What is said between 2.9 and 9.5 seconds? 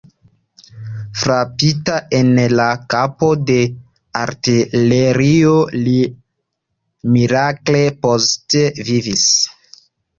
kapo de artilerio, li mirakle postvivis.